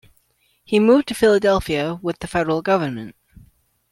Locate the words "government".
2.63-3.15